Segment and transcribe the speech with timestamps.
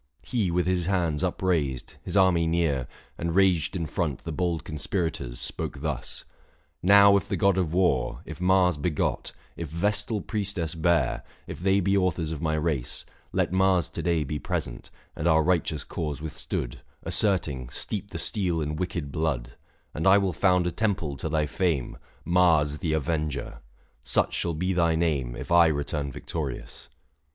[0.23, 2.87] He, with his hands upraised, his army near,
[3.19, 6.23] And ranged in front the bold conspirators, Spoke thus:"
[6.81, 11.59] Now if the god of war, if Mars 650 Begot, if vestal priestess bare, if
[11.59, 14.69] they Be authors of my race, let Mars to day M 2 164 THE FASTI.
[14.73, 15.03] Book V.
[15.03, 19.51] Be present, and our righteous cause withstood, Asserting, steep the steel in wicked blood;
[19.93, 21.91] And I will found a temple to thy fame;
[22.25, 23.59] 655 Mars the avenger!
[24.01, 26.89] such shall be thy name If I return victorious."